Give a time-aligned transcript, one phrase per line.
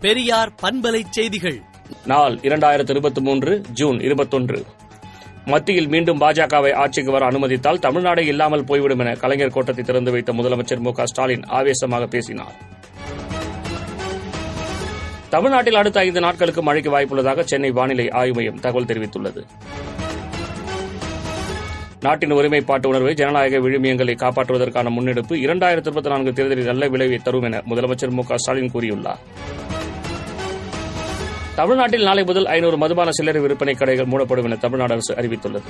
[0.00, 1.60] பெரியார் பண்பலை செய்திகள்.
[2.06, 4.64] நாள் இரண்டாயிரத்து இருபத்தி மூன்று ஜூன் இருபத்தொன்று.
[5.44, 10.78] மத்தியில் மீண்டும் பாஜகவை ஆட்சிக்கு வர அனுமதித்தால் தமிழ்நாடே இல்லாமல் போய்விடும் என கலைஞர் கோட்டத்தை திறந்து வைத்த முதலமைச்சர்
[10.78, 12.54] மு ஸ்டாலின் ஆவேசமாக பேசினார்.
[15.30, 19.44] தமிழ்நாட்டில் அடுத்த ஐந்து நாட்களுக்கு மழைக்கு வாய்ப்புள்ளதாக சென்னை வானிலை ஆய்வு மையம் தகவல் தெரிவித்துள்ளது.
[22.00, 27.62] நாட்டின் ஒருமைப்பாட்டு உணர்வை ஜனநாயக விழுமியங்களை காப்பாற்றுவதற்கான முன்னெடுப்பு இரண்டாயிரத்து இருபத்தி நான்கு தேர்தலில் நல்ல விளைவை தரும் என
[27.68, 29.22] முதலமைச்சர் மு ஸ்டாலின் கூறியுள்ளார்.
[31.58, 35.62] தமிழ்நாட்டில் நாளை முதல் ஐநூறு மதுபான சில்லறை விற்பனை கடைகள் மூடப்படும் என தமிழ்நாடு அரசு அறிவித்துள்ளது.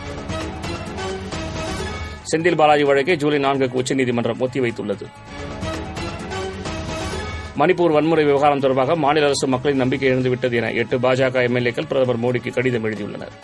[2.32, 5.06] செந்தில் பாலாஜி வழக்கை ஜூலை நான்குக்கு உச்சநீதிமன்றம் ஒத்திவைத்துள்ளது.
[7.58, 12.52] மணிப்பூர் வன்முறை விவகாரம் தொடர்பாக மாநில அரசு மக்களின் நம்பிக்கை இழந்துவிட்டது என எட்டு பாஜக எம்எல்ஏக்கள் பிரதமர் மோடிக்கு
[12.52, 13.34] கடிதம் எழுதியுள்ளனர்.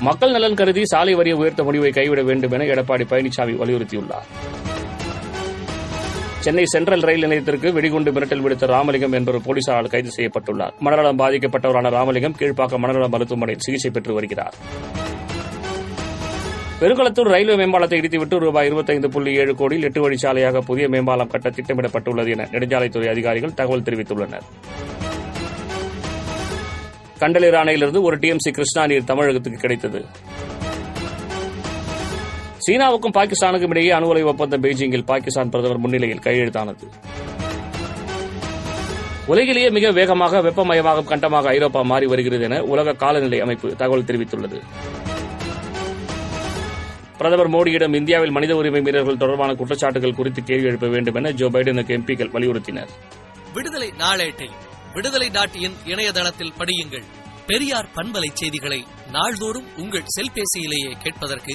[0.00, 4.28] மக்கள் நலன் கருதி சாலை வரியை உயர்த்த முடிவை கைவிட வேண்டும் என எடப்பாடி பழனிசாமி வலியுறுத்தியுள்ளார்.
[6.44, 10.74] சென்னை சென்ட்ரல் ரயில் நிலையத்திற்கு வெடிகுண்டு மிரட்டல் விடுத்த ராமலிங்கம் என்பவர் போலீசாரால் கைது செய்யப்பட்டுள்ளார்.
[10.78, 14.56] மனநலம் பாதிக்கப்பட்டவரான ராமலிங்கம் கீழ்ப்பாக்கம் மனநல மருத்துவமனையில் சிகிச்சை பெற்று வருகிறார்.
[16.80, 22.30] பெருங்குளத்தூர் ரயில்வே மேம்பாலத்தை இடித்துவிட்டு ரூபாய் இருபத்தைந்து புள்ளி ஏழு கோடியில் எட்டு வழிச்சாலையாக புதிய மேம்பாலம் கட்ட திட்டமிடப்பட்டுள்ளது
[22.30, 24.46] என நெடுஞ்சாலைத்துறை அதிகாரிகள் தகவல் தெரிவித்துள்ளனர்.
[27.20, 30.02] கண்டலேர் அணையிலிருந்து ஒரு டிஎம்சி கிருஷ்ணா நீர் தமிழகத்துக்கு கிடைத்தது.
[32.66, 36.84] சீனாவுக்கும் பாகிஸ்தானுக்கும் இடையே அணுகலை ஒப்பந்தம் பெய்ஜிங்கில் பாகிஸ்தான் பிரதமர் முன்னிலையில் கையெழுத்தானது.
[39.26, 44.58] உலகிலேயே மிக வேகமாக வெப்பமயமாகும் கண்டமாக ஐரோப்பா மாறி வருகிறது என உலக காலநிலை அமைப்பு தகவல் தெரிவித்துள்ளது.
[47.18, 51.96] பிரதமர் மோடியிடம் இந்தியாவில் மனித உரிமை மீறல்கள் தொடர்பான குற்றச்சாட்டுகள் குறித்து கேள்வி எழுப்ப வேண்டும் என ஜோ பைடனுக்கு
[51.98, 52.90] எம்பிக்கள் வலியுறுத்தினர்.
[53.54, 54.48] விடுதலை நாளேட்டை
[54.94, 57.06] விடுதலை நாட்டியின் இணையதளத்தில் படியுங்கள்.
[57.46, 61.54] பெரியார் பண்பலை செய்திகளை நாள்தோறும் உங்கள் செல்பேசியிலேயே கேட்பதற்கு